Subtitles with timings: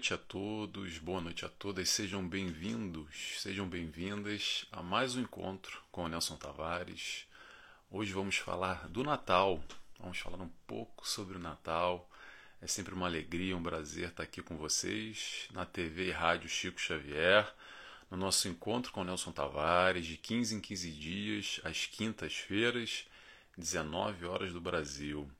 [0.00, 5.82] noite a todos, boa noite a todas, sejam bem-vindos, sejam bem-vindas a mais um encontro
[5.92, 7.26] com o Nelson Tavares.
[7.90, 9.62] Hoje vamos falar do Natal,
[9.98, 12.08] vamos falar um pouco sobre o Natal.
[12.62, 16.80] É sempre uma alegria, um prazer estar aqui com vocês na TV e Rádio Chico
[16.80, 17.54] Xavier,
[18.10, 23.04] no nosso encontro com o Nelson Tavares, de 15 em 15 dias, às quintas-feiras,
[23.54, 25.30] 19 horas do Brasil.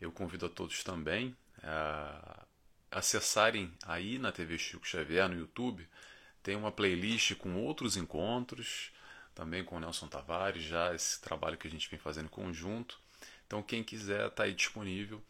[0.00, 1.32] Eu convido a todos também
[1.62, 2.47] a
[2.90, 5.88] acessarem aí na TV Chico Xavier, no YouTube,
[6.42, 8.90] tem uma playlist com outros encontros,
[9.34, 12.98] também com o Nelson Tavares, já esse trabalho que a gente vem fazendo em conjunto.
[13.46, 15.22] Então, quem quiser, está aí disponível.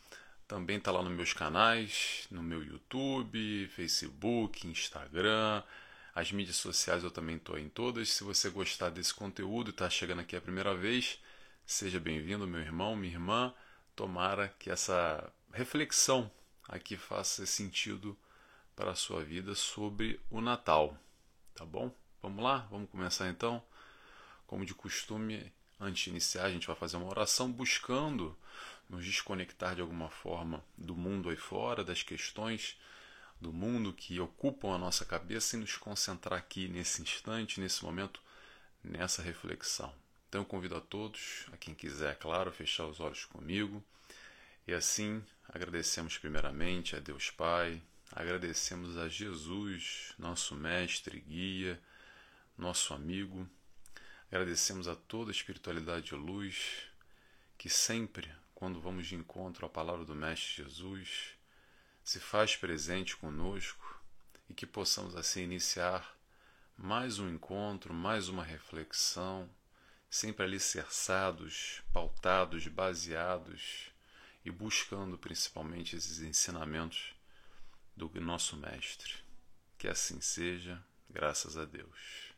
[0.46, 5.62] Também está lá nos meus canais, no meu YouTube, Facebook, Instagram.
[6.14, 8.08] As mídias sociais eu também estou em todas.
[8.08, 11.20] Se você gostar desse conteúdo e está chegando aqui a primeira vez,
[11.66, 13.54] seja bem-vindo, meu irmão, minha irmã.
[13.94, 16.30] Tomara que essa reflexão
[16.68, 18.16] aqui faça sentido
[18.76, 20.96] para a sua vida sobre o Natal.
[21.54, 21.92] Tá bom?
[22.22, 22.68] Vamos lá?
[22.70, 23.62] Vamos começar então?
[24.46, 28.36] Como de costume, antes de iniciar, a gente vai fazer uma oração buscando
[28.88, 32.78] nos desconectar de alguma forma do mundo aí fora, das questões
[33.40, 38.20] do mundo que ocupam a nossa cabeça e nos concentrar aqui nesse instante, nesse momento,
[38.82, 39.92] nessa reflexão.
[40.28, 43.82] Então eu convido a todos, a quem quiser, claro, a fechar os olhos comigo
[44.68, 51.80] e assim agradecemos primeiramente a Deus Pai, agradecemos a Jesus, nosso mestre, guia,
[52.56, 53.48] nosso amigo,
[54.30, 56.86] agradecemos a toda a espiritualidade de luz
[57.56, 61.30] que sempre, quando vamos de encontro à palavra do Mestre Jesus,
[62.04, 63.98] se faz presente conosco
[64.50, 66.14] e que possamos assim iniciar
[66.76, 69.48] mais um encontro, mais uma reflexão,
[70.10, 73.87] sempre alicerçados, pautados, baseados
[74.48, 77.14] e buscando principalmente esses ensinamentos
[77.94, 79.12] do nosso Mestre.
[79.76, 82.32] Que assim seja, graças a Deus.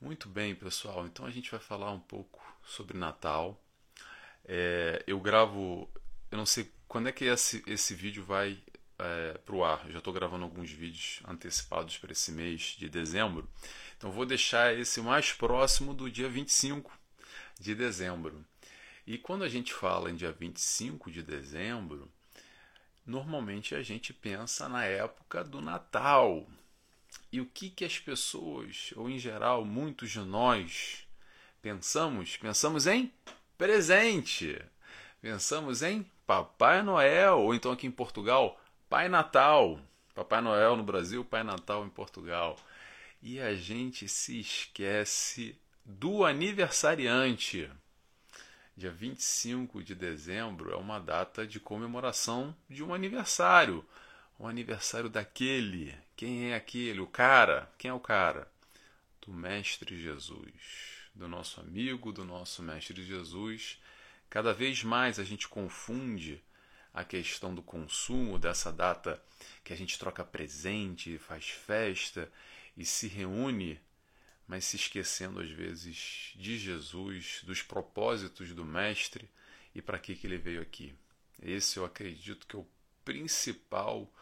[0.00, 3.60] Muito bem, pessoal, então a gente vai falar um pouco sobre Natal.
[4.44, 5.90] É, eu gravo,
[6.30, 8.62] eu não sei quando é que esse, esse vídeo vai
[8.96, 9.86] é, para o ar.
[9.86, 13.50] Eu já estou gravando alguns vídeos antecipados para esse mês de dezembro.
[13.98, 16.96] Então vou deixar esse mais próximo do dia 25
[17.58, 18.46] de dezembro.
[19.10, 22.08] E quando a gente fala em dia 25 de dezembro,
[23.04, 26.46] normalmente a gente pensa na época do Natal.
[27.32, 31.08] E o que, que as pessoas, ou em geral muitos de nós,
[31.60, 32.36] pensamos?
[32.36, 33.12] Pensamos em
[33.58, 34.64] presente.
[35.20, 39.80] Pensamos em Papai Noel, ou então aqui em Portugal, Pai Natal.
[40.14, 42.56] Papai Noel no Brasil, Pai Natal em Portugal.
[43.20, 47.68] E a gente se esquece do aniversariante.
[48.80, 53.84] Dia 25 de dezembro é uma data de comemoração de um aniversário.
[54.38, 55.94] Um aniversário daquele.
[56.16, 56.98] Quem é aquele?
[56.98, 57.70] O cara.
[57.76, 58.50] Quem é o cara?
[59.20, 60.54] Do Mestre Jesus.
[61.14, 63.78] Do nosso amigo, do nosso Mestre Jesus.
[64.30, 66.42] Cada vez mais a gente confunde
[66.94, 69.22] a questão do consumo dessa data
[69.62, 72.32] que a gente troca presente, faz festa
[72.74, 73.78] e se reúne
[74.50, 79.30] mas se esquecendo às vezes de Jesus, dos propósitos do Mestre
[79.72, 80.92] e para que, que ele veio aqui.
[81.40, 82.66] Esse eu acredito que é o
[83.04, 84.12] principal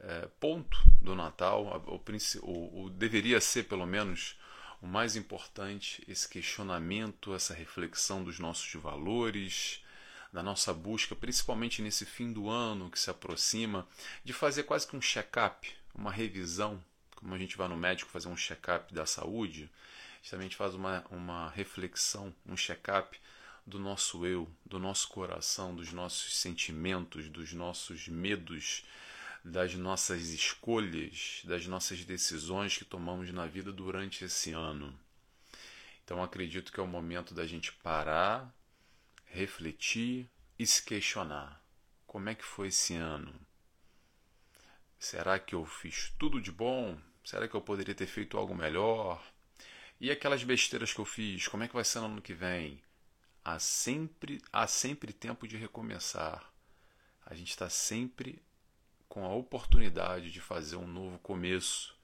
[0.00, 2.00] é, ponto do Natal, o,
[2.46, 4.40] o, o, deveria ser pelo menos
[4.80, 9.84] o mais importante, esse questionamento, essa reflexão dos nossos valores,
[10.32, 13.86] da nossa busca, principalmente nesse fim do ano que se aproxima,
[14.24, 16.82] de fazer quase que um check-up, uma revisão
[17.18, 19.68] como a gente vai no médico fazer um check-up da saúde,
[20.30, 23.18] também faz uma, uma reflexão, um check-up
[23.66, 28.84] do nosso eu, do nosso coração, dos nossos sentimentos, dos nossos medos,
[29.44, 34.96] das nossas escolhas, das nossas decisões que tomamos na vida durante esse ano.
[36.04, 38.54] Então acredito que é o momento da gente parar,
[39.24, 40.28] refletir
[40.58, 41.62] e se questionar.
[42.06, 43.34] Como é que foi esse ano?
[44.98, 46.98] Será que eu fiz tudo de bom?
[47.28, 49.22] Será que eu poderia ter feito algo melhor?
[50.00, 52.80] E aquelas besteiras que eu fiz, como é que vai ser no ano que vem?
[53.44, 56.50] Há sempre, há sempre tempo de recomeçar.
[57.26, 58.40] A gente está sempre
[59.10, 61.94] com a oportunidade de fazer um novo começo.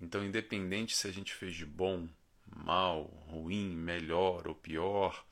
[0.00, 2.08] Então, independente se a gente fez de bom,
[2.46, 5.24] mal, ruim, melhor ou pior,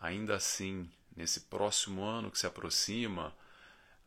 [0.00, 3.32] ainda assim, nesse próximo ano que se aproxima,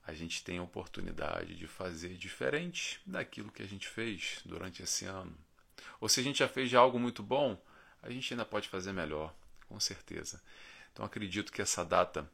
[0.07, 5.05] a gente tem a oportunidade de fazer diferente daquilo que a gente fez durante esse
[5.05, 5.37] ano.
[5.99, 7.61] Ou se a gente já fez algo muito bom,
[8.01, 9.35] a gente ainda pode fazer melhor,
[9.67, 10.41] com certeza.
[10.93, 12.29] Então acredito que essa data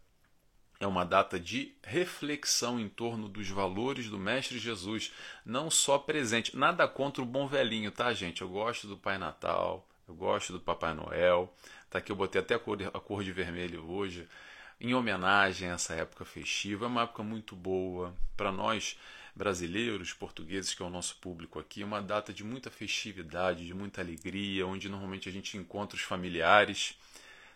[0.79, 5.11] é uma data de reflexão em torno dos valores do Mestre Jesus,
[5.43, 6.55] não só presente.
[6.55, 8.43] Nada contra o bom velhinho, tá, gente?
[8.43, 11.51] Eu gosto do Pai Natal, eu gosto do Papai Noel.
[11.89, 14.27] Tá aqui eu botei até a cor, a cor de vermelho hoje,
[14.83, 16.85] em homenagem a essa época festiva.
[16.85, 18.95] É uma época muito boa para nós
[19.35, 21.81] brasileiros, portugueses, que é o nosso público aqui.
[21.81, 26.03] É uma data de muita festividade, de muita alegria, onde normalmente a gente encontra os
[26.03, 26.95] familiares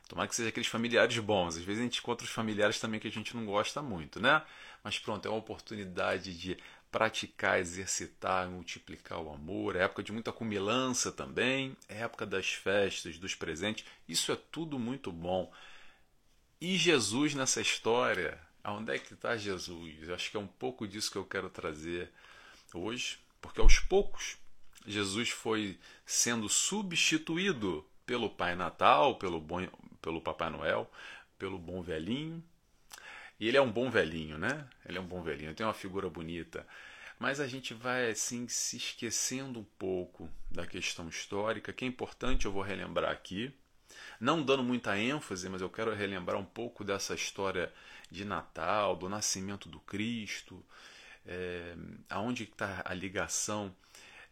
[0.07, 1.57] Tomara que seja aqueles familiares bons.
[1.57, 4.41] Às vezes a gente encontra os familiares também que a gente não gosta muito, né?
[4.83, 6.57] Mas pronto, é uma oportunidade de
[6.89, 9.75] praticar, exercitar, multiplicar o amor.
[9.75, 11.75] É época de muita cumilança também.
[11.89, 13.85] É época das festas, dos presentes.
[14.07, 15.51] Isso é tudo muito bom.
[16.59, 18.39] E Jesus nessa história?
[18.63, 20.07] Aonde é que está Jesus?
[20.07, 22.09] Eu acho que é um pouco disso que eu quero trazer
[22.73, 24.37] hoje, porque aos poucos
[24.85, 29.67] Jesus foi sendo substituído pelo Pai Natal, pelo bom,
[30.01, 30.89] pelo Papai Noel,
[31.37, 32.43] pelo bom velhinho.
[33.39, 34.67] E ele é um bom velhinho, né?
[34.83, 36.65] Ele é um bom velhinho, tem uma figura bonita.
[37.19, 42.47] Mas a gente vai assim se esquecendo um pouco da questão histórica, que é importante,
[42.47, 43.53] eu vou relembrar aqui.
[44.19, 47.71] Não dando muita ênfase, mas eu quero relembrar um pouco dessa história
[48.09, 50.63] de Natal, do nascimento do Cristo,
[51.25, 51.75] é,
[52.09, 53.75] aonde está a ligação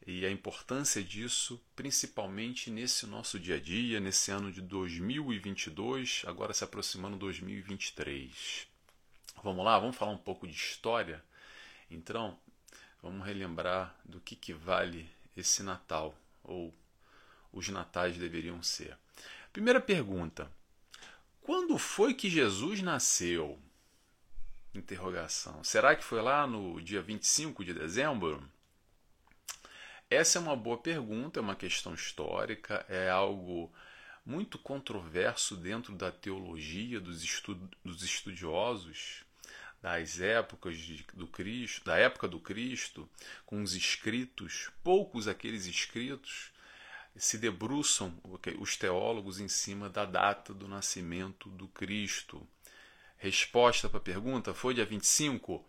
[0.08, 6.54] e a importância disso, principalmente nesse nosso dia a dia, nesse ano de 2022, agora
[6.54, 8.68] se aproximando 2023.
[9.44, 11.24] Vamos lá, vamos falar um pouco de história?
[11.90, 12.40] Então,
[13.02, 16.74] vamos relembrar do que, que vale esse Natal, ou
[17.52, 18.98] os natais deveriam ser.
[19.56, 20.52] Primeira pergunta:
[21.40, 23.58] quando foi que Jesus nasceu?
[24.74, 25.64] Interrogação.
[25.64, 28.46] Será que foi lá no dia 25 de dezembro?
[30.10, 33.72] Essa é uma boa pergunta, é uma questão histórica, é algo
[34.26, 39.24] muito controverso dentro da teologia dos, estu dos estudiosos
[39.82, 43.10] das épocas de, do Cristo, da época do Cristo,
[43.46, 46.52] com os escritos, poucos aqueles escritos
[47.18, 48.14] se debruçam
[48.60, 52.46] os teólogos em cima da data do nascimento do Cristo.
[53.18, 55.64] Resposta para a pergunta: foi dia 25?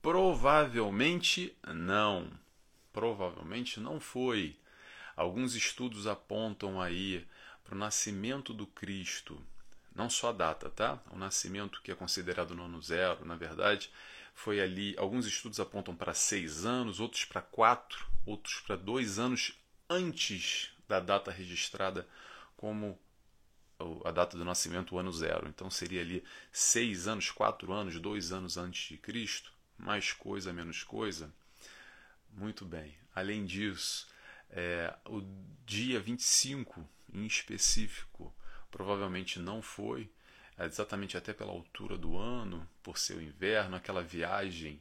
[0.00, 2.30] Provavelmente não.
[2.92, 4.56] Provavelmente não foi.
[5.14, 7.26] Alguns estudos apontam aí
[7.64, 9.42] para o nascimento do Cristo,
[9.94, 11.00] não só a data, tá?
[11.10, 13.90] O nascimento que é considerado no ano zero, na verdade,
[14.34, 14.94] foi ali.
[14.98, 19.58] Alguns estudos apontam para seis anos, outros para quatro, outros para dois anos
[19.88, 22.06] antes da data registrada
[22.56, 22.98] como
[24.04, 25.48] a data do nascimento, o ano zero.
[25.48, 30.82] Então seria ali seis anos, quatro anos, dois anos antes de Cristo, mais coisa, menos
[30.82, 31.30] coisa.
[32.32, 32.96] Muito bem.
[33.14, 34.08] Além disso,
[34.50, 35.22] é, o
[35.64, 38.34] dia 25 em específico
[38.70, 40.10] provavelmente não foi,
[40.58, 44.80] é, exatamente até pela altura do ano, por ser o inverno, aquela viagem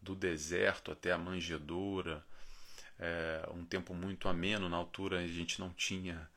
[0.00, 2.24] do deserto até a manjedoura,
[3.00, 6.28] é, um tempo muito ameno, na altura a gente não tinha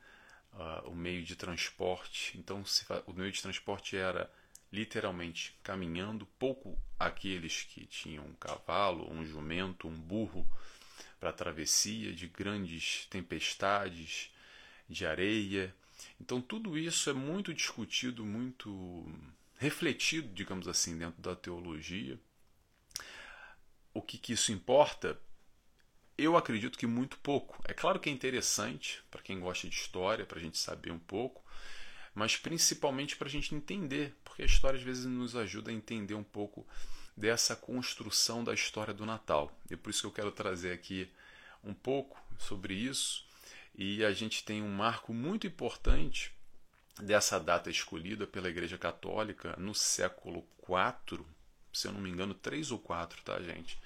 [0.54, 4.30] uh, o meio de transporte, então se, o meio de transporte era
[4.72, 10.48] literalmente caminhando, pouco aqueles que tinham um cavalo, um jumento, um burro
[11.20, 14.30] para travessia de grandes tempestades,
[14.88, 15.74] de areia.
[16.18, 19.06] Então tudo isso é muito discutido, muito
[19.58, 22.18] refletido, digamos assim, dentro da teologia.
[23.92, 25.20] O que, que isso importa?
[26.16, 27.60] Eu acredito que muito pouco.
[27.64, 30.98] É claro que é interessante para quem gosta de história, para a gente saber um
[30.98, 31.42] pouco,
[32.14, 36.14] mas principalmente para a gente entender, porque a história às vezes nos ajuda a entender
[36.14, 36.64] um pouco
[37.16, 39.52] dessa construção da história do Natal.
[39.68, 41.10] E por isso que eu quero trazer aqui
[41.64, 43.26] um pouco sobre isso.
[43.74, 46.32] E a gente tem um marco muito importante
[47.00, 51.24] dessa data escolhida pela Igreja Católica no século IV,
[51.72, 53.80] se eu não me engano, 3 ou 4, tá, gente?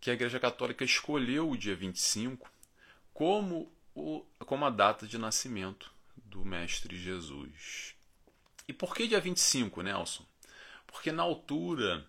[0.00, 2.50] Que a Igreja Católica escolheu o dia 25
[3.12, 7.94] como, o, como a data de nascimento do Mestre Jesus.
[8.66, 10.24] E por que dia 25, Nelson?
[10.86, 12.06] Porque na altura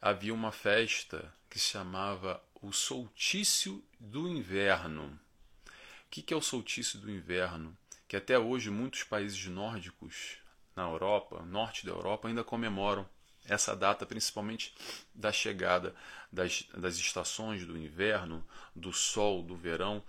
[0.00, 5.18] havia uma festa que se chamava o soltício do inverno.
[5.66, 7.76] O que é o soltício do inverno?
[8.06, 10.36] Que até hoje muitos países nórdicos
[10.76, 13.08] na Europa, norte da Europa, ainda comemoram
[13.50, 14.72] essa data, principalmente
[15.12, 15.94] da chegada
[16.32, 20.02] das, das estações do inverno, do sol, do verão.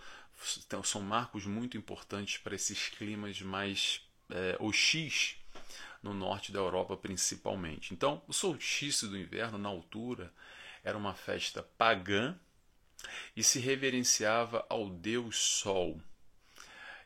[0.59, 4.57] Então, são marcos muito importantes para esses climas mais é,
[6.03, 7.93] no norte da Europa, principalmente.
[7.93, 10.31] Então, o solstício do inverno, na altura,
[10.83, 12.37] era uma festa pagã
[13.35, 15.99] e se reverenciava ao deus Sol.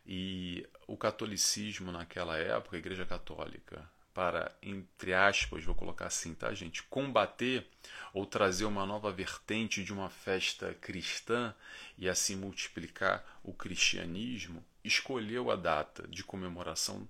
[0.06, 6.54] E o catolicismo naquela época, a Igreja Católica, para, entre aspas, vou colocar assim, tá,
[6.54, 6.82] gente?
[6.84, 7.68] Combater
[8.14, 11.54] ou trazer uma nova vertente de uma festa cristã
[11.98, 17.06] e assim multiplicar o cristianismo, escolheu a data de comemoração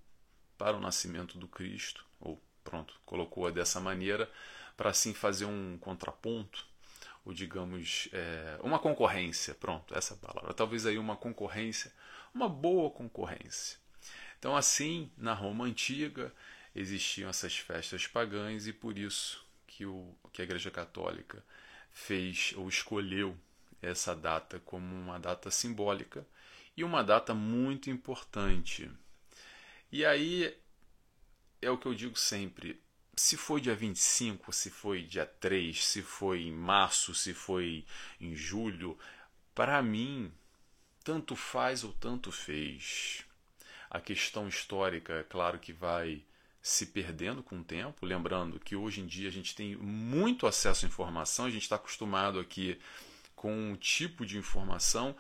[0.58, 4.28] para o nascimento do Cristo, ou pronto, colocou-a dessa maneira,
[4.76, 6.66] para assim fazer um contraponto,
[7.24, 11.94] ou digamos, é, uma concorrência, pronto, essa palavra, talvez aí uma concorrência,
[12.34, 13.78] uma boa concorrência.
[14.40, 16.34] Então, assim, na Roma antiga
[16.76, 21.44] existiam essas festas pagãs e por isso que, o, que a Igreja Católica
[21.92, 23.38] fez ou escolheu
[23.82, 26.28] essa data como uma data simbólica
[26.76, 28.92] e uma data muito importante.
[29.92, 30.56] E aí
[31.62, 32.82] é o que eu digo sempre:
[33.16, 37.86] se foi dia 25, se foi dia 3, se foi em março, se foi
[38.20, 38.98] em julho,
[39.54, 40.34] para mim,
[41.04, 43.24] tanto faz ou tanto fez.
[43.90, 46.26] A questão histórica, é claro que vai
[46.66, 48.08] se perdendo com o tempo.
[48.08, 51.76] Lembrando que hoje em dia a gente tem muito acesso à informação, a gente está
[51.76, 52.82] acostumado aqui
[53.36, 55.16] com um tipo de informação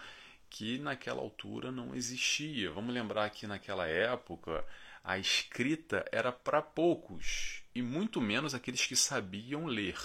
[0.50, 2.72] que naquela altura não existia.
[2.72, 4.66] Vamos lembrar que naquela época
[5.04, 10.00] a escrita era para poucos e muito menos aqueles que sabiam ler.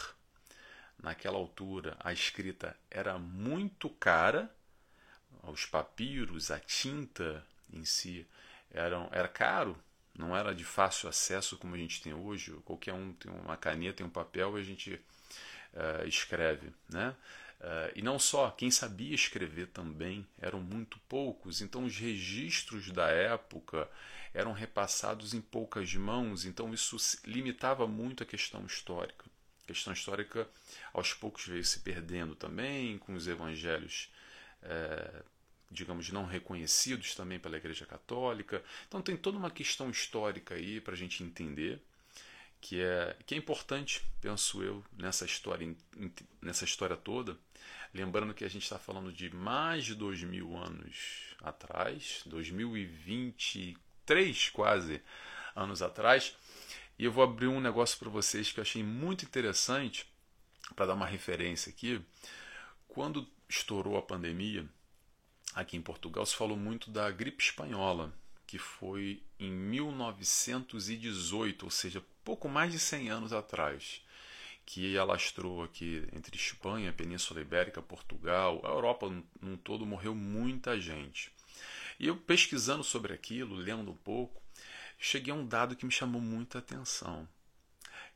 [1.02, 4.54] Naquela altura, a escrita era muito cara,
[5.44, 7.42] os papiros, a tinta
[7.72, 8.26] em si
[8.70, 9.74] eram, era caro,
[10.20, 12.52] não era de fácil acesso como a gente tem hoje.
[12.64, 17.16] Qualquer um tem uma caneta, tem um papel e a gente uh, escreve, né?
[17.60, 23.08] Uh, e não só, quem sabia escrever também eram muito poucos, então os registros da
[23.08, 23.86] época
[24.32, 29.26] eram repassados em poucas mãos, então isso limitava muito a questão histórica.
[29.64, 30.48] A questão histórica
[30.92, 34.10] aos poucos veio se perdendo também, com os evangelhos,
[34.62, 35.22] é,
[35.70, 38.62] digamos, não reconhecidos também pela Igreja Católica.
[38.88, 41.80] Então tem toda uma questão histórica aí para a gente entender
[42.60, 45.74] que é, que é importante, penso eu, nessa história,
[46.42, 47.38] nessa história toda.
[47.94, 55.02] Lembrando que a gente está falando de mais de dois mil anos atrás, 2023 quase
[55.56, 56.36] anos atrás.
[56.98, 60.06] E eu vou abrir um negócio para vocês que eu achei muito interessante,
[60.76, 62.00] para dar uma referência aqui.
[62.86, 64.68] Quando estourou a pandemia,
[65.54, 68.14] aqui em Portugal, se falou muito da gripe espanhola,
[68.46, 74.02] que foi em 1918, ou seja, pouco mais de 100 anos atrás,
[74.66, 81.32] que alastrou aqui entre Espanha, Península Ibérica, Portugal, a Europa num todo morreu muita gente.
[81.98, 84.40] E eu pesquisando sobre aquilo, lendo um pouco,
[84.98, 87.28] cheguei a um dado que me chamou muita atenção.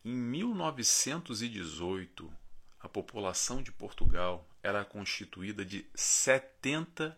[0.05, 2.33] Em 1918,
[2.81, 7.15] a população de Portugal era constituída de 70%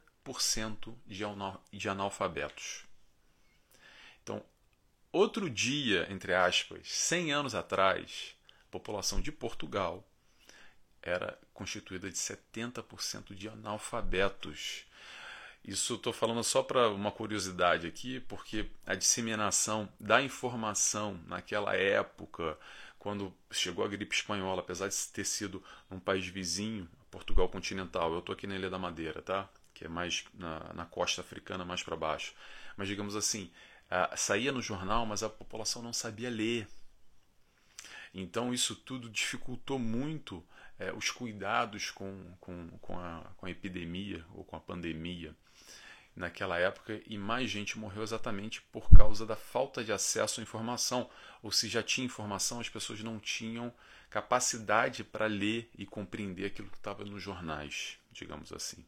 [1.72, 2.84] de analfabetos.
[4.22, 4.42] Então,
[5.12, 8.36] outro dia, entre aspas, 100 anos atrás,
[8.68, 10.04] a população de Portugal
[11.00, 14.84] era constituída de 70% de analfabetos.
[15.64, 22.58] Isso estou falando só para uma curiosidade aqui, porque a disseminação da informação naquela época,
[22.98, 28.18] quando chegou a gripe espanhola, apesar de ter sido um país vizinho, Portugal continental, eu
[28.18, 29.48] estou aqui na Ilha da Madeira, tá?
[29.76, 32.34] Que é mais na, na costa africana, mais para baixo.
[32.78, 33.52] Mas digamos assim,
[33.90, 36.66] uh, saía no jornal, mas a população não sabia ler.
[38.14, 40.42] Então isso tudo dificultou muito
[40.78, 45.36] é, os cuidados com, com, com, a, com a epidemia ou com a pandemia
[46.14, 51.10] naquela época e mais gente morreu exatamente por causa da falta de acesso à informação.
[51.42, 53.70] Ou se já tinha informação, as pessoas não tinham
[54.08, 58.82] capacidade para ler e compreender aquilo que estava nos jornais, digamos assim.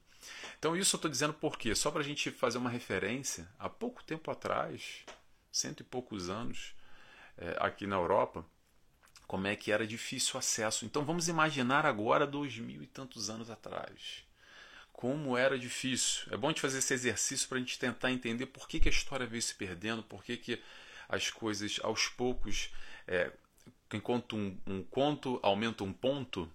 [0.59, 1.75] Então, isso eu estou dizendo por quê?
[1.75, 5.05] Só para a gente fazer uma referência, há pouco tempo atrás,
[5.53, 6.75] cento e poucos anos,
[7.37, 8.45] é, aqui na Europa,
[9.27, 10.85] como é que era difícil o acesso.
[10.85, 14.25] Então vamos imaginar agora dois mil e tantos anos atrás.
[14.93, 16.27] Como era difícil.
[16.33, 18.89] É bom a gente fazer esse exercício para a gente tentar entender por que, que
[18.89, 20.63] a história veio se perdendo, por que, que
[21.09, 22.71] as coisas aos poucos,
[23.07, 23.31] é,
[23.93, 26.51] enquanto um, um conto aumenta um ponto,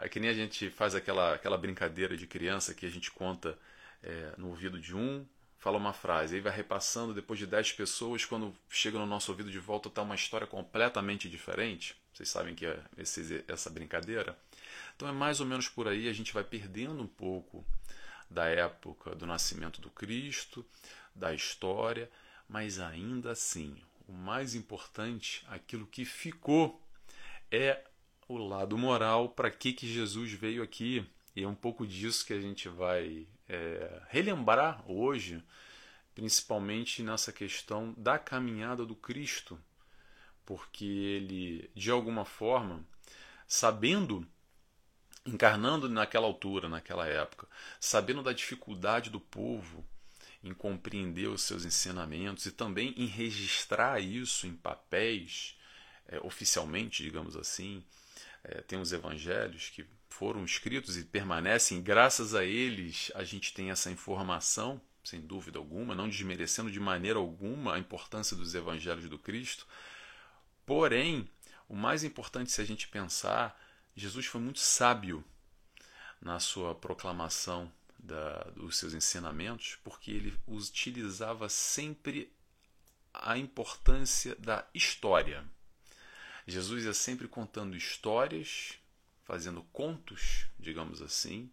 [0.00, 3.58] é que nem a gente faz aquela, aquela brincadeira de criança que a gente conta
[4.02, 5.26] é, no ouvido de um,
[5.58, 9.50] fala uma frase, aí vai repassando depois de 10 pessoas, quando chega no nosso ouvido
[9.50, 11.94] de volta está uma história completamente diferente.
[12.14, 14.36] Vocês sabem que é esse, essa brincadeira?
[14.96, 17.64] Então é mais ou menos por aí, a gente vai perdendo um pouco
[18.30, 20.64] da época do nascimento do Cristo,
[21.14, 22.10] da história,
[22.48, 23.76] mas ainda assim,
[24.08, 26.80] o mais importante, aquilo que ficou,
[27.50, 27.82] é
[28.34, 31.04] o lado moral, para que, que Jesus veio aqui.
[31.34, 35.42] E é um pouco disso que a gente vai é, relembrar hoje,
[36.14, 39.58] principalmente nessa questão da caminhada do Cristo.
[40.50, 42.84] porque ele, de alguma forma,
[43.46, 44.26] sabendo,
[45.24, 47.46] encarnando naquela altura, naquela época,
[47.78, 49.86] sabendo da dificuldade do povo
[50.42, 55.56] em compreender os seus ensinamentos e também em registrar isso em papéis,
[56.08, 57.84] é, oficialmente, digamos assim.
[58.42, 63.70] É, tem os evangelhos que foram escritos e permanecem, graças a eles a gente tem
[63.70, 69.18] essa informação, sem dúvida alguma, não desmerecendo de maneira alguma a importância dos evangelhos do
[69.18, 69.66] Cristo.
[70.66, 71.28] Porém,
[71.68, 73.58] o mais importante se a gente pensar,
[73.94, 75.24] Jesus foi muito sábio
[76.20, 82.32] na sua proclamação da, dos seus ensinamentos, porque ele utilizava sempre
[83.12, 85.44] a importância da história.
[86.46, 88.74] Jesus ia sempre contando histórias,
[89.24, 91.50] fazendo contos, digamos assim,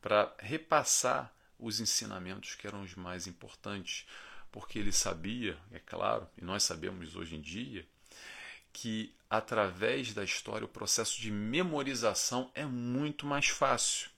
[0.00, 4.06] para repassar os ensinamentos que eram os mais importantes,
[4.50, 7.86] porque ele sabia, é claro, e nós sabemos hoje em dia,
[8.72, 14.10] que através da história o processo de memorização é muito mais fácil.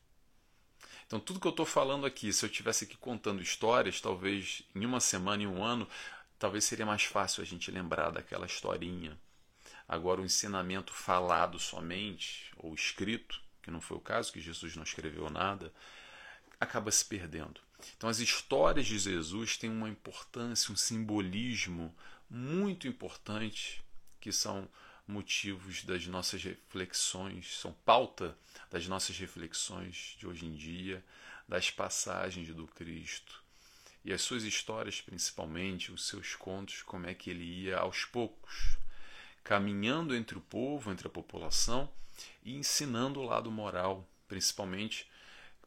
[1.06, 4.84] Então, tudo que eu estou falando aqui, se eu estivesse aqui contando histórias, talvez em
[4.84, 5.88] uma semana, em um ano,
[6.38, 9.16] talvez seria mais fácil a gente lembrar daquela historinha.
[9.88, 14.82] Agora, o ensinamento falado somente, ou escrito, que não foi o caso, que Jesus não
[14.82, 15.72] escreveu nada,
[16.60, 17.60] acaba se perdendo.
[17.96, 21.94] Então, as histórias de Jesus têm uma importância, um simbolismo
[22.28, 23.84] muito importante,
[24.20, 24.68] que são
[25.06, 28.36] motivos das nossas reflexões, são pauta
[28.70, 31.04] das nossas reflexões de hoje em dia,
[31.46, 33.46] das passagens do Cristo
[34.06, 38.78] e as suas histórias, principalmente, os seus contos, como é que ele ia aos poucos,
[39.46, 41.88] caminhando entre o povo, entre a população
[42.44, 45.08] e ensinando o lado moral, principalmente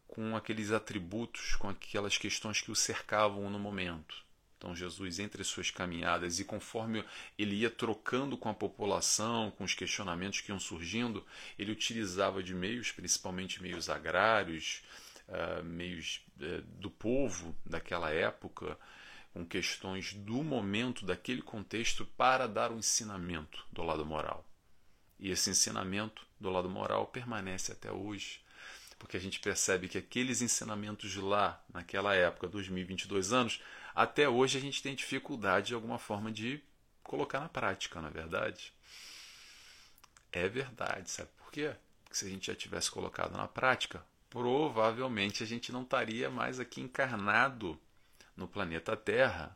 [0.06, 4.22] com aqueles atributos, com aquelas questões que o cercavam no momento.
[4.58, 7.06] Então, Jesus, entre as suas caminhadas e conforme
[7.38, 11.26] ele ia trocando com a população, com os questionamentos que iam surgindo,
[11.58, 14.84] ele utilizava de meios, principalmente meios agrários,
[15.30, 18.78] uh, meios uh, do povo daquela época,
[19.34, 24.46] com questões do momento, daquele contexto, para dar o um ensinamento do lado moral.
[25.20, 28.42] E esse ensinamento do lado moral permanece até hoje
[29.00, 33.62] porque a gente percebe que aqueles ensinamentos lá, naquela época, 2022 anos,
[33.96, 36.62] até hoje a gente tem dificuldade de alguma forma de
[37.02, 38.74] colocar na prática, na é verdade.
[40.32, 41.74] É verdade, sabe por quê?
[42.04, 46.60] Porque se a gente já tivesse colocado na prática, provavelmente a gente não estaria mais
[46.60, 47.80] aqui encarnado
[48.40, 49.56] no planeta Terra,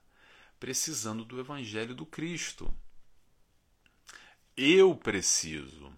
[0.59, 2.71] precisando do Evangelho do Cristo.
[4.55, 5.91] Eu preciso.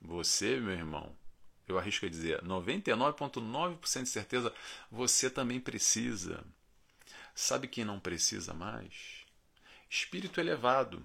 [0.00, 1.16] Você, meu irmão,
[1.66, 4.54] eu arrisco a dizer, 99,9% de certeza,
[4.90, 6.44] você também precisa.
[7.34, 9.24] Sabe quem não precisa mais?
[9.90, 11.04] Espírito elevado.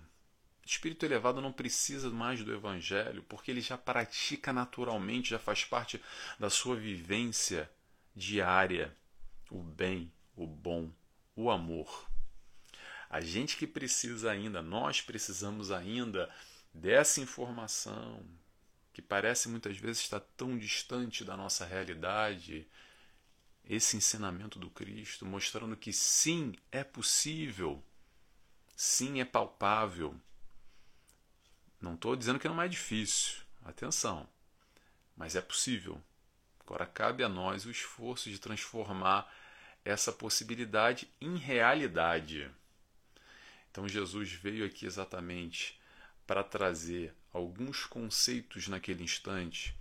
[0.66, 6.02] Espírito elevado não precisa mais do Evangelho, porque ele já pratica naturalmente, já faz parte
[6.40, 7.70] da sua vivência
[8.16, 8.96] diária
[9.54, 10.92] o bem, o bom,
[11.36, 12.08] o amor.
[13.10, 16.30] A gente que precisa ainda, nós precisamos ainda
[16.74, 18.26] dessa informação,
[18.92, 22.68] que parece muitas vezes estar tão distante da nossa realidade,
[23.66, 27.84] esse ensinamento do Cristo, mostrando que sim, é possível,
[28.76, 30.20] sim, é palpável.
[31.80, 34.28] Não estou dizendo que não é difícil, atenção,
[35.16, 36.02] mas é possível.
[36.60, 39.32] Agora cabe a nós o esforço de transformar
[39.84, 42.50] essa possibilidade em realidade.
[43.72, 45.80] Então Jesus veio aqui exatamente
[46.26, 49.76] para trazer alguns conceitos naquele instante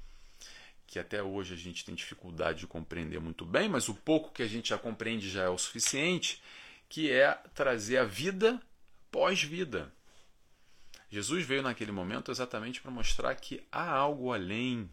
[0.92, 4.42] que até hoje a gente tem dificuldade de compreender muito bem, mas o pouco que
[4.42, 6.42] a gente já compreende já é o suficiente,
[6.86, 8.60] que é trazer a vida
[9.10, 9.90] pós-vida.
[11.08, 14.90] Jesus veio naquele momento exatamente para mostrar que há algo além,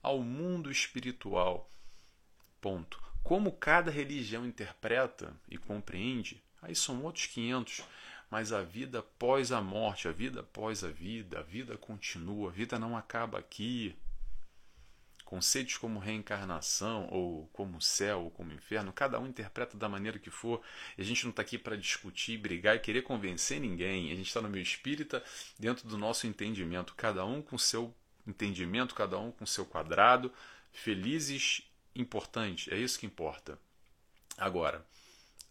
[0.00, 1.68] ao mundo espiritual.
[2.60, 3.02] Ponto.
[3.22, 7.84] Como cada religião interpreta e compreende, aí são outros 500
[8.32, 12.50] mas a vida após a morte, a vida após a vida, a vida continua, a
[12.50, 13.94] vida não acaba aqui.
[15.22, 20.30] Conceitos como reencarnação, ou como céu, ou como inferno, cada um interpreta da maneira que
[20.30, 20.62] for.
[20.96, 24.10] E a gente não está aqui para discutir, brigar e querer convencer ninguém.
[24.10, 25.22] A gente está no meio espírita,
[25.58, 27.94] dentro do nosso entendimento, cada um com seu
[28.26, 30.32] entendimento, cada um com seu quadrado,
[30.72, 33.58] felizes, importante, é isso que importa.
[34.36, 34.86] Agora,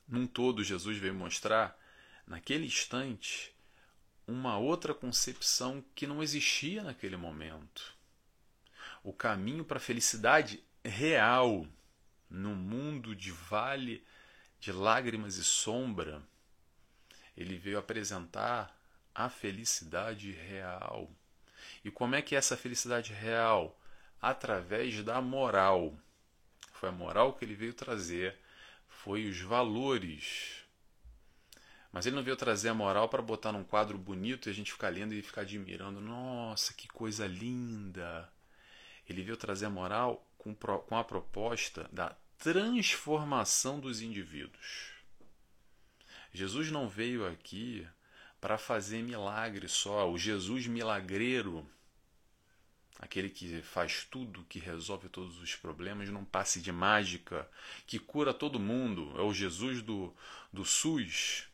[0.08, 1.80] num todo, Jesus veio mostrar
[2.26, 3.54] naquele instante,
[4.28, 7.94] uma outra concepção que não existia naquele momento.
[9.04, 11.68] O caminho para a felicidade real
[12.30, 14.04] no mundo de vale
[14.60, 16.22] de lágrimas e sombra,
[17.36, 18.78] ele veio apresentar
[19.14, 21.12] a felicidade real.
[21.84, 23.78] E como é que é essa felicidade real?
[24.22, 25.98] Através da moral.
[26.82, 28.36] Foi a moral que ele veio trazer,
[28.88, 30.64] foi os valores.
[31.92, 34.72] Mas ele não veio trazer a moral para botar num quadro bonito e a gente
[34.72, 36.02] ficar lendo e ficar admirando.
[36.02, 38.28] Nossa, que coisa linda!
[39.08, 44.94] Ele veio trazer a moral com, com a proposta da transformação dos indivíduos.
[46.34, 47.88] Jesus não veio aqui
[48.40, 50.12] para fazer milagre só.
[50.12, 51.64] O Jesus milagreiro,
[53.00, 57.50] aquele que faz tudo, que resolve todos os problemas num passe de mágica,
[57.88, 60.14] que cura todo mundo, é o Jesus do,
[60.52, 61.48] do SUS,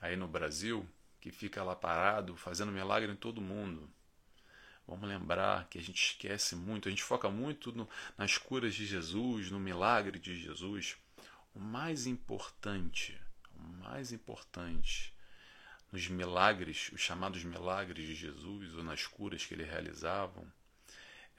[0.00, 0.88] aí no Brasil,
[1.20, 3.88] que fica lá parado, fazendo milagre em todo mundo.
[4.86, 7.88] Vamos lembrar que a gente esquece muito, a gente foca muito no,
[8.18, 10.96] nas curas de Jesus, no milagre de Jesus.
[11.54, 13.16] O mais importante,
[13.54, 15.14] o mais importante
[15.92, 20.44] nos milagres, os chamados milagres de Jesus ou nas curas que ele realizavam,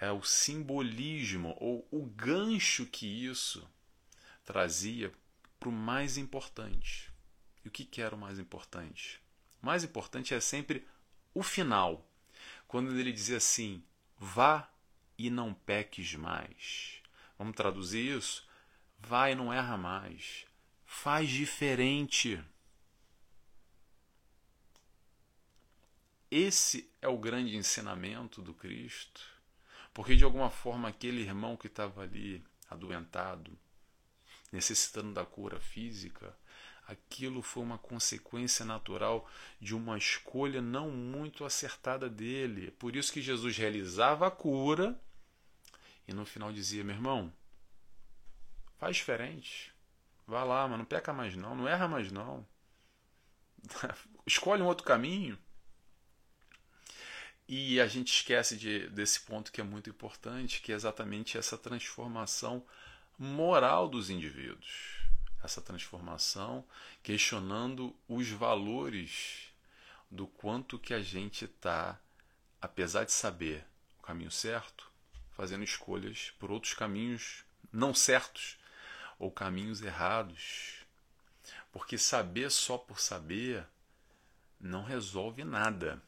[0.02, 3.70] é o simbolismo ou o gancho que isso
[4.44, 5.14] trazia
[5.60, 7.14] para o mais importante.
[7.64, 9.22] E o que, que era o mais importante?
[9.62, 10.88] O mais importante é sempre
[11.36, 12.04] o final,
[12.68, 13.84] quando ele dizia assim:
[14.18, 14.68] vá
[15.20, 17.04] e não peques mais.
[17.38, 18.50] Vamos traduzir isso?
[18.98, 20.48] Vá e não erra mais.
[20.84, 22.44] Faz diferente.
[26.32, 29.22] Esse é o grande ensinamento do Cristo,
[29.94, 33.58] porque de alguma forma aquele irmão que estava ali adoentado,
[34.52, 36.36] necessitando da cura física,
[36.88, 42.72] aquilo foi uma consequência natural de uma escolha não muito acertada dele.
[42.72, 45.00] Por isso que Jesus realizava a cura
[46.08, 47.32] e no final dizia: meu irmão,
[48.78, 49.74] faz diferente.
[50.28, 52.46] Vá lá, mas não peca mais não, não erra mais não.
[54.26, 55.38] Escolhe um outro caminho.
[57.54, 61.58] E a gente esquece de, desse ponto que é muito importante, que é exatamente essa
[61.58, 62.66] transformação
[63.20, 65.02] moral dos indivíduos.
[65.44, 66.64] Essa transformação
[67.04, 69.52] questionando os valores
[70.10, 72.00] do quanto que a gente está,
[72.62, 73.66] apesar de saber
[74.00, 74.90] o caminho certo,
[75.36, 78.58] fazendo escolhas por outros caminhos não certos
[79.20, 80.86] ou caminhos errados.
[81.70, 83.68] Porque saber só por saber
[84.58, 86.02] não resolve nada.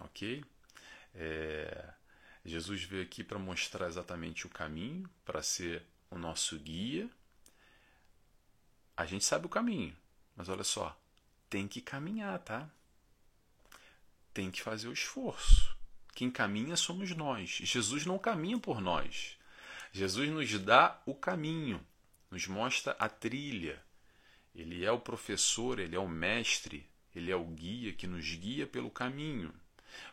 [0.00, 0.44] Ok?
[1.14, 1.92] É,
[2.44, 7.08] Jesus veio aqui para mostrar exatamente o caminho, para ser o nosso guia.
[8.96, 9.96] A gente sabe o caminho,
[10.36, 10.98] mas olha só,
[11.48, 12.68] tem que caminhar, tá?
[14.32, 15.76] Tem que fazer o esforço.
[16.14, 17.50] Quem caminha somos nós.
[17.62, 19.36] Jesus não caminha por nós.
[19.92, 21.84] Jesus nos dá o caminho,
[22.30, 23.82] nos mostra a trilha.
[24.54, 28.66] Ele é o professor, ele é o mestre, ele é o guia que nos guia
[28.66, 29.52] pelo caminho.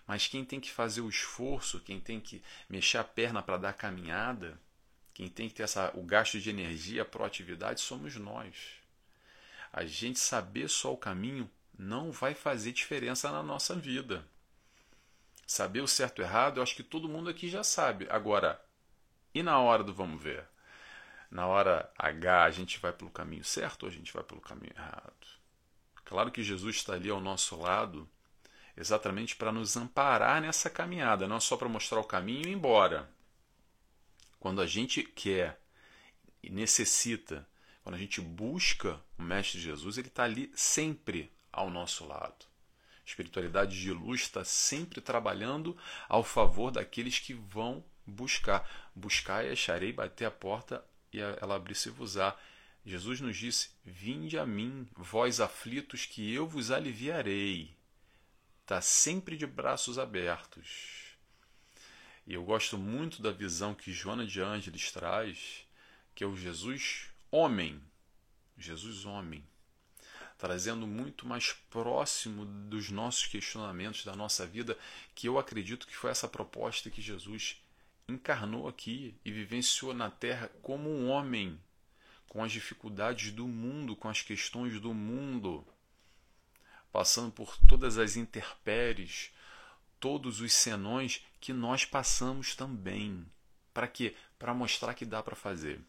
[0.08, 3.74] Mas quem tem que fazer o esforço, quem tem que mexer a perna para dar
[3.74, 4.60] caminhada,
[5.14, 8.56] quem tem que ter essa, o gasto de energia, a proatividade, somos nós.
[9.72, 14.26] A gente saber só o caminho não vai fazer diferença na nossa vida.
[15.46, 18.08] Saber o certo e o errado, eu acho que todo mundo aqui já sabe.
[18.10, 18.62] Agora,
[19.34, 20.46] e na hora do vamos ver?
[21.30, 24.74] Na hora H, a gente vai pelo caminho certo ou a gente vai pelo caminho
[24.76, 25.14] errado?
[26.04, 28.08] Claro que Jesus está ali ao nosso lado
[28.76, 33.10] exatamente para nos amparar nessa caminhada, não só para mostrar o caminho e ir embora.
[34.40, 35.60] Quando a gente quer
[36.42, 37.48] e necessita,
[37.84, 42.46] quando a gente busca o Mestre Jesus, ele está ali sempre ao nosso lado.
[43.02, 48.68] A espiritualidade de luz está sempre trabalhando ao favor daqueles que vão buscar.
[48.96, 52.16] Buscar e acharei, bater a porta e ela abrir-se vos
[52.86, 57.76] Jesus nos disse: Vinde a mim, vós aflitos, que eu vos aliviarei
[58.72, 61.18] está sempre de braços abertos.
[62.26, 65.68] E eu gosto muito da visão que Joana de Ângeles traz,
[66.16, 67.82] que é o Jesus homem,
[68.58, 69.46] Jesus homem,
[70.38, 74.78] trazendo muito mais próximo dos nossos questionamentos da nossa vida,
[75.14, 77.62] que eu acredito que foi essa proposta que Jesus
[78.08, 81.60] encarnou aqui e vivenciou na terra como um homem,
[82.30, 85.68] com as dificuldades do mundo, com as questões do mundo
[86.92, 89.32] passando por todas as intempéries,
[90.00, 93.26] todos os senões que nós passamos também.
[93.74, 94.16] Para quê?
[94.38, 95.80] Para mostrar que dá para fazer.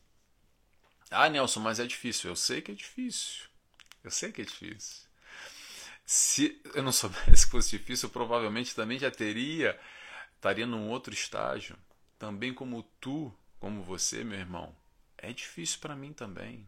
[1.11, 2.31] Ah, Nelson, mas é difícil.
[2.31, 3.45] Eu sei que é difícil.
[4.03, 5.07] Eu sei que é difícil.
[6.05, 9.79] Se eu não soubesse que fosse difícil, eu provavelmente também já teria,
[10.35, 11.77] estaria num outro estágio.
[12.19, 14.75] Também como tu, como você, meu irmão.
[15.19, 16.67] É difícil para mim também.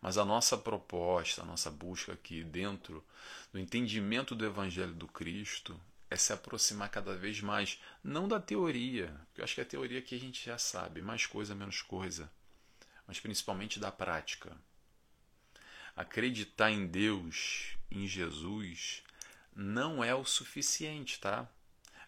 [0.00, 3.04] Mas a nossa proposta, a nossa busca aqui dentro
[3.52, 5.78] do entendimento do Evangelho do Cristo
[6.10, 9.98] é se aproximar cada vez mais, não da teoria, porque eu acho que a teoria
[9.98, 12.30] aqui a gente já sabe, mais coisa, menos coisa,
[13.06, 14.56] mas principalmente da prática.
[15.94, 19.02] Acreditar em Deus, em Jesus,
[19.54, 21.48] não é o suficiente, tá?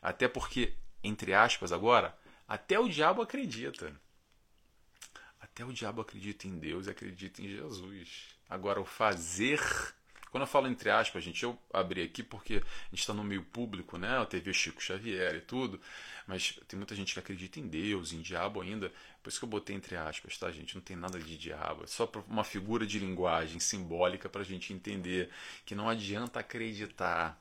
[0.00, 3.94] Até porque, entre aspas, agora, até o diabo acredita.
[5.60, 8.28] Até o diabo acredita em Deus e acredita em Jesus.
[8.48, 9.60] Agora, o fazer
[10.30, 13.42] quando eu falo entre aspas, gente, eu abri aqui porque a gente está no meio
[13.42, 14.16] público, né?
[14.16, 15.78] A TV Chico Xavier e tudo,
[16.26, 18.90] mas tem muita gente que acredita em Deus, em diabo ainda.
[19.22, 20.76] Por isso que eu botei entre aspas, tá, gente?
[20.76, 21.84] Não tem nada de diabo.
[21.84, 25.28] É só uma figura de linguagem simbólica para a gente entender
[25.66, 27.38] que não adianta acreditar.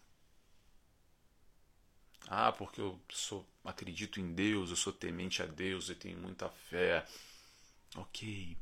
[2.27, 6.49] Ah, porque eu sou acredito em Deus, eu sou temente a Deus, eu tenho muita
[6.49, 7.05] fé.
[7.95, 8.57] Ok,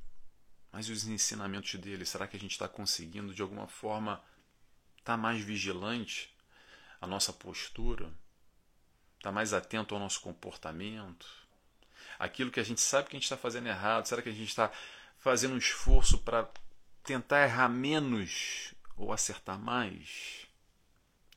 [0.71, 4.23] mas os ensinamentos dele, será que a gente está conseguindo de alguma forma
[4.99, 6.33] estar tá mais vigilante
[7.01, 8.05] a nossa postura?
[9.17, 11.27] Estar tá mais atento ao nosso comportamento?
[12.17, 14.49] Aquilo que a gente sabe que a gente está fazendo errado, será que a gente
[14.49, 14.71] está
[15.17, 16.49] fazendo um esforço para
[17.03, 20.47] tentar errar menos ou acertar mais?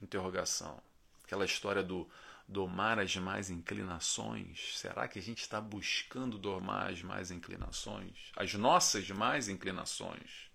[0.01, 0.83] Interrogação.
[1.25, 2.09] Aquela história do
[2.51, 4.77] domar as mais inclinações?
[4.77, 8.33] Será que a gente está buscando domar as mais inclinações?
[8.37, 10.51] As nossas mais inclinações?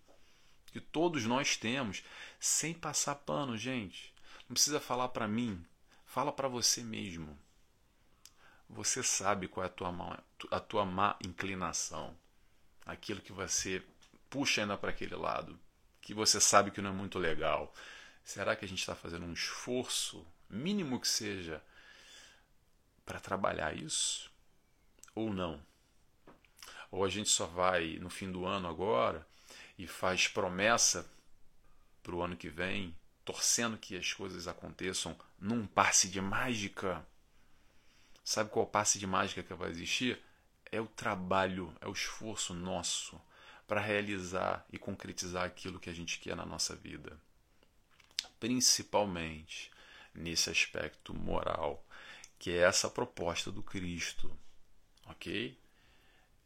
[0.68, 2.04] Que todos nós temos,
[2.38, 4.14] sem passar pano, gente.
[4.50, 5.66] Não precisa falar para mim,
[6.06, 7.40] fala para você mesmo.
[8.70, 10.20] Você sabe qual é a tua, má,
[10.52, 12.14] a tua má inclinação.
[12.86, 13.82] Aquilo que você
[14.30, 15.58] puxa ainda para aquele lado,
[16.02, 17.74] que você sabe que não é muito legal.
[18.22, 21.64] Será que a gente está fazendo um esforço, mínimo que seja,
[23.06, 24.32] para trabalhar isso
[25.14, 25.62] ou não?
[26.92, 29.26] Ou a gente só vai no fim do ano agora
[29.78, 31.10] e faz promessa
[32.02, 37.06] para o ano que vem, torcendo que as coisas aconteçam num passe de mágica?
[38.24, 40.22] Sabe qual passe de mágica que vai existir?
[40.72, 43.20] É o trabalho, é o esforço nosso
[43.68, 47.20] para realizar e concretizar aquilo que a gente quer na nossa vida.
[48.40, 49.72] Principalmente
[50.14, 51.84] nesse aspecto moral
[52.38, 54.32] que é essa proposta do Cristo,
[55.06, 55.58] ok?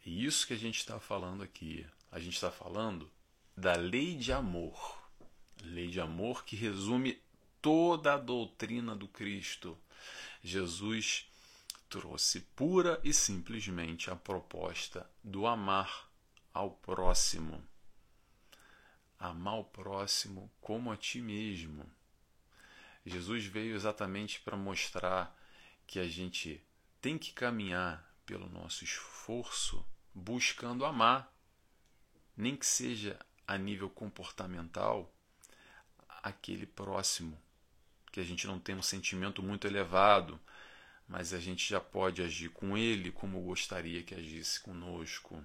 [0.05, 1.85] É isso que a gente está falando aqui.
[2.11, 3.11] A gente está falando
[3.55, 4.97] da lei de amor.
[5.61, 7.21] Lei de amor que resume
[7.61, 9.77] toda a doutrina do Cristo.
[10.41, 11.29] Jesus
[11.89, 16.09] trouxe pura e simplesmente a proposta do amar
[16.53, 17.63] ao próximo.
[19.19, 21.85] Amar o próximo como a ti mesmo.
[23.05, 25.35] Jesus veio exatamente para mostrar
[25.89, 26.63] que a gente
[27.01, 31.33] tem que caminhar pelo nosso esforço buscando amar,
[32.37, 35.11] nem que seja a nível comportamental,
[36.07, 37.35] aquele próximo,
[38.11, 40.39] que a gente não tem um sentimento muito elevado,
[41.07, 45.43] mas a gente já pode agir com ele como gostaria que agisse conosco.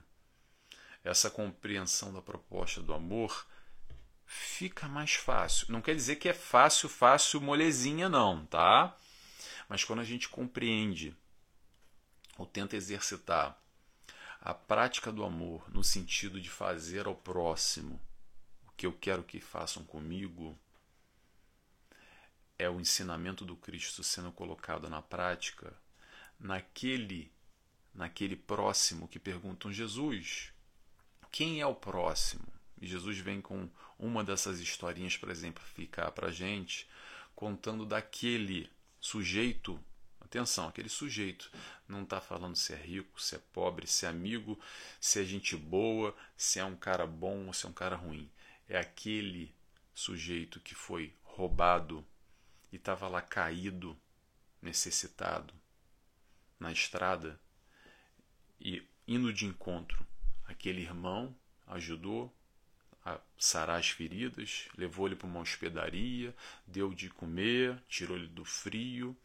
[1.02, 3.46] Essa compreensão da proposta do amor
[4.26, 5.72] fica mais fácil.
[5.72, 8.94] Não quer dizer que é fácil, fácil, molezinha, não, tá?
[9.68, 11.16] Mas quando a gente compreende
[12.36, 13.58] ou tenta exercitar
[14.40, 18.00] a prática do amor no sentido de fazer ao próximo
[18.66, 20.58] o que eu quero que façam comigo,
[22.58, 25.72] é o ensinamento do Cristo sendo colocado na prática
[26.38, 27.32] naquele
[27.94, 30.52] naquele próximo que perguntam Jesus,
[31.30, 32.44] quem é o próximo?
[32.80, 36.88] E Jesus vem com uma dessas historinhas para exemplificar para gente,
[37.36, 38.68] contando daquele
[39.04, 39.78] sujeito,
[40.18, 41.52] atenção, aquele sujeito
[41.86, 44.58] não está falando se é rico, se é pobre, se é amigo,
[44.98, 48.30] se é gente boa, se é um cara bom ou se é um cara ruim.
[48.66, 49.54] É aquele
[49.92, 52.02] sujeito que foi roubado
[52.72, 53.94] e estava lá caído,
[54.62, 55.52] necessitado,
[56.58, 57.38] na estrada
[58.58, 60.06] e indo de encontro.
[60.46, 61.36] Aquele irmão
[61.66, 62.34] ajudou,
[63.04, 66.34] a sarar as feridas, levou ele para uma hospedaria,
[66.66, 69.16] deu de comer, tirou ele do frio,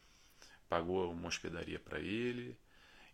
[0.67, 2.57] pagou uma hospedaria para ele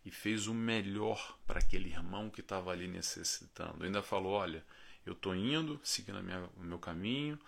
[0.04, 3.84] e fez o melhor para aquele irmão que estava ali necessitando.
[3.84, 4.64] Ainda falou: Olha,
[5.04, 7.38] eu estou indo, seguindo minha, o meu caminho.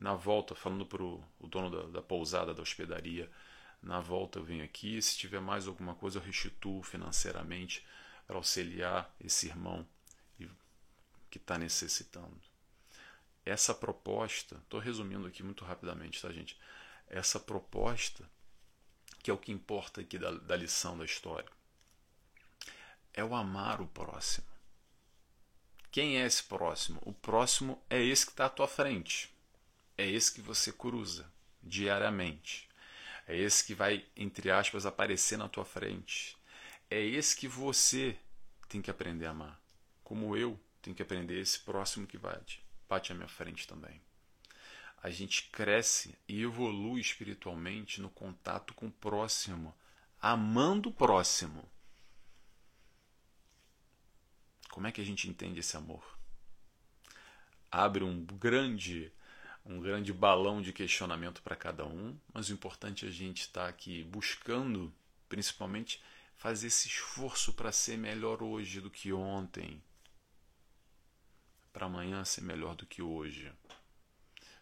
[0.00, 3.30] Na volta, falando para o dono da, da pousada, da hospedaria,
[3.80, 5.00] na volta eu venho aqui.
[5.00, 7.84] Se tiver mais alguma coisa, eu restituo financeiramente
[8.26, 9.86] para auxiliar esse irmão
[11.30, 12.51] que está necessitando
[13.44, 16.58] essa proposta, estou resumindo aqui muito rapidamente, tá, gente?
[17.08, 18.28] Essa proposta,
[19.22, 21.48] que é o que importa aqui da, da lição da história,
[23.12, 24.46] é o amar o próximo.
[25.90, 27.00] Quem é esse próximo?
[27.04, 29.30] O próximo é esse que está à tua frente.
[29.98, 31.30] É esse que você cruza
[31.62, 32.66] diariamente.
[33.26, 36.36] É esse que vai, entre aspas, aparecer na tua frente.
[36.88, 38.16] É esse que você
[38.68, 39.60] tem que aprender a amar.
[40.02, 42.61] Como eu tenho que aprender esse próximo que bate,
[42.92, 44.02] bate à minha frente também.
[45.02, 49.74] A gente cresce e evolui espiritualmente no contato com o próximo,
[50.20, 51.66] amando o próximo.
[54.70, 56.04] Como é que a gente entende esse amor?
[57.70, 59.10] Abre um grande
[59.64, 63.62] um grande balão de questionamento para cada um, mas o importante é a gente estar
[63.62, 64.92] tá aqui buscando,
[65.28, 66.02] principalmente,
[66.36, 69.80] fazer esse esforço para ser melhor hoje do que ontem,
[71.72, 73.52] para amanhã ser melhor do que hoje.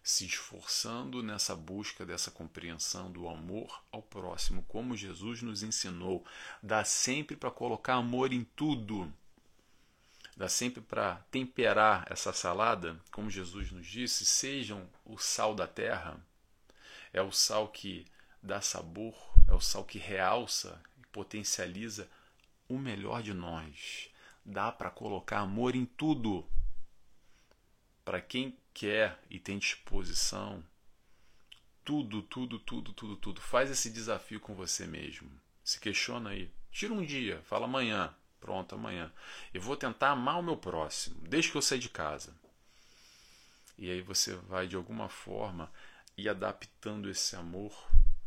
[0.03, 6.25] Se esforçando nessa busca dessa compreensão do amor ao próximo, como Jesus nos ensinou.
[6.63, 9.13] Dá sempre para colocar amor em tudo
[10.41, 16.19] dá sempre para temperar essa salada, como Jesus nos disse, sejam o sal da terra.
[17.13, 18.07] É o sal que
[18.43, 19.15] dá sabor,
[19.47, 22.09] é o sal que realça e potencializa
[22.67, 24.09] o melhor de nós.
[24.43, 26.49] Dá para colocar amor em tudo.
[28.05, 30.65] Para quem quer e tem disposição,
[31.85, 33.41] tudo, tudo, tudo, tudo, tudo.
[33.41, 35.31] Faz esse desafio com você mesmo.
[35.65, 36.51] Se questiona aí.
[36.71, 38.15] Tira um dia, fala amanhã.
[38.41, 39.13] Pronto, amanhã.
[39.53, 42.35] Eu vou tentar amar o meu próximo, desde que eu sair de casa.
[43.77, 45.71] E aí você vai, de alguma forma,
[46.17, 47.73] ir adaptando esse amor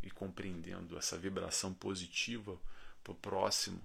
[0.02, 2.58] e compreendendo essa vibração positiva
[3.04, 3.82] para o próximo,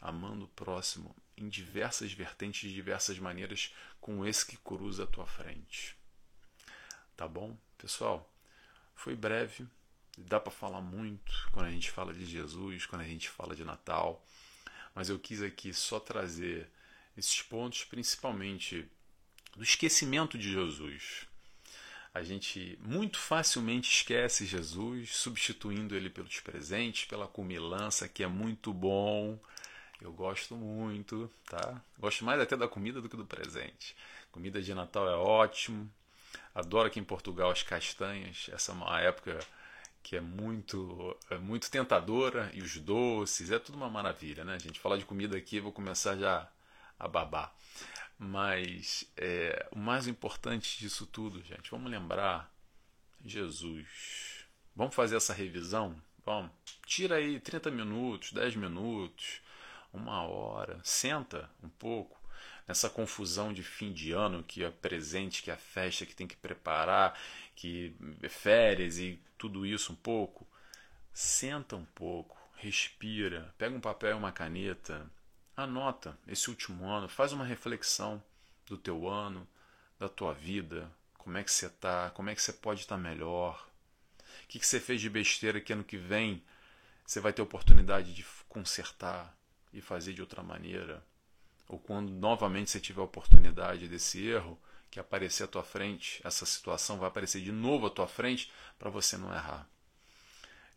[0.00, 5.26] amando o próximo em diversas vertentes, de diversas maneiras, com esse que cruza a tua
[5.26, 5.96] frente.
[7.16, 7.56] Tá bom?
[7.76, 8.32] Pessoal,
[8.94, 9.66] foi breve,
[10.16, 13.64] dá para falar muito quando a gente fala de Jesus, quando a gente fala de
[13.64, 14.24] Natal
[14.94, 16.68] mas eu quis aqui só trazer
[17.16, 18.86] esses pontos, principalmente
[19.56, 21.26] do esquecimento de Jesus.
[22.14, 28.72] A gente muito facilmente esquece Jesus, substituindo ele pelos presentes, pela comilança, que é muito
[28.72, 29.38] bom.
[30.02, 31.80] Eu gosto muito, tá?
[31.96, 33.96] Gosto mais até da comida do que do presente.
[34.32, 35.88] Comida de Natal é ótimo.
[36.52, 38.50] Adoro aqui em Portugal as castanhas.
[38.52, 39.38] Essa é uma época
[40.02, 44.58] que é muito é muito tentadora e os doces é tudo uma maravilha, né?
[44.58, 46.48] Gente falar de comida aqui, vou começar já
[46.98, 47.54] a babar.
[48.18, 52.52] Mas é, o mais importante disso tudo, gente, vamos lembrar
[53.24, 54.46] Jesus.
[54.74, 55.94] Vamos fazer essa revisão?
[56.24, 56.50] Vamos.
[56.86, 59.40] Tira aí 30 minutos, 10 minutos,
[59.92, 62.20] uma hora, senta um pouco
[62.66, 66.36] nessa confusão de fim de ano, que é presente, que é festa, que tem que
[66.36, 67.18] preparar,
[67.54, 70.46] que é férias e tudo isso um pouco,
[71.12, 75.10] senta um pouco, respira, pega um papel e uma caneta,
[75.56, 78.22] anota esse último ano, faz uma reflexão
[78.66, 79.46] do teu ano,
[79.98, 83.02] da tua vida, como é que você está, como é que você pode estar tá
[83.02, 83.68] melhor,
[84.44, 86.42] o que, que você fez de besteira que ano que vem
[87.06, 89.36] você vai ter oportunidade de consertar
[89.72, 91.04] e fazer de outra maneira
[91.72, 96.44] ou quando novamente você tiver a oportunidade desse erro que aparecer à tua frente, essa
[96.44, 99.66] situação vai aparecer de novo à tua frente para você não errar.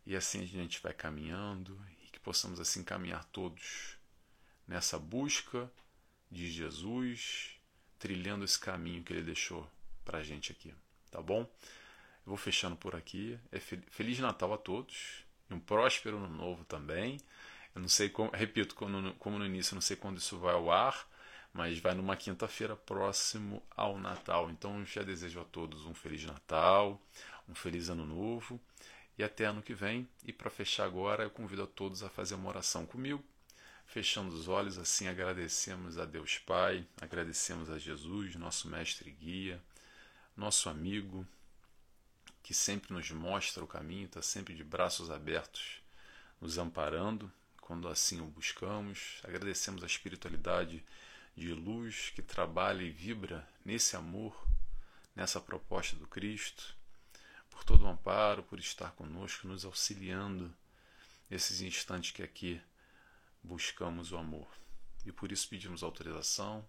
[0.06, 3.98] E assim a gente vai caminhando e que possamos assim caminhar todos
[4.66, 5.70] nessa busca
[6.32, 7.60] de Jesus,
[8.00, 9.70] trilhando esse caminho que ele deixou
[10.06, 10.74] para a gente aqui,
[11.12, 11.42] tá bom?
[11.42, 13.38] Eu vou fechando por aqui.
[13.52, 17.20] É Feliz Natal a todos e um próspero ano novo também.
[17.76, 20.54] Eu não sei, como, repito, como, como no início, eu não sei quando isso vai
[20.54, 21.06] ao ar,
[21.54, 24.50] mas vai numa quinta-feira próximo ao Natal.
[24.50, 27.02] Então já desejo a todos um Feliz Natal,
[27.48, 28.60] um Feliz Ano Novo
[29.18, 30.08] e até ano que vem.
[30.24, 33.24] E para fechar agora, eu convido a todos a fazer uma oração comigo.
[33.88, 39.62] Fechando os olhos, assim agradecemos a Deus Pai, agradecemos a Jesus, nosso mestre e guia,
[40.36, 41.26] nosso amigo,
[42.42, 45.82] que sempre nos mostra o caminho, está sempre de braços abertos,
[46.42, 47.32] nos amparando,
[47.66, 49.20] quando assim o buscamos.
[49.24, 50.86] Agradecemos a espiritualidade
[51.36, 54.40] de luz que trabalha e vibra nesse amor,
[55.16, 56.76] nessa proposta do Cristo,
[57.50, 60.56] por todo o amparo, por estar conosco, nos auxiliando
[61.28, 62.62] nesses instantes que aqui
[63.44, 64.48] buscamos o amor.
[65.04, 66.64] E por isso pedimos autorização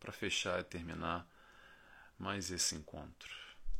[0.00, 1.26] para fechar e terminar
[2.18, 3.32] mais esse encontro.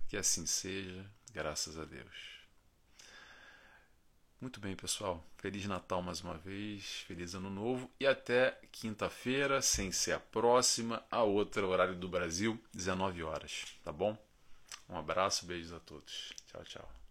[0.09, 2.34] Que assim seja, graças a Deus.
[4.45, 5.24] Muito bem, pessoal.
[5.38, 11.03] Feliz Natal mais uma vez, feliz Ano Novo e até quinta-feira, sem ser a próxima,
[11.11, 14.14] a outra, horário do Brasil, 19 horas, tá bom?
[14.86, 16.34] Um abraço, beijos a todos.
[16.47, 17.03] Tchau, tchau.